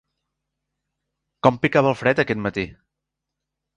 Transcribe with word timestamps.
Com 1.47 1.59
picava 1.65 1.91
el 1.93 1.99
fred 2.03 2.23
aquest 2.25 2.43
matí! 2.47 2.65